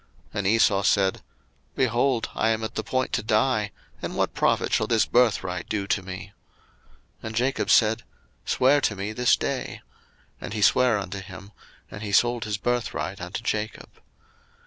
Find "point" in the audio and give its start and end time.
2.83-3.13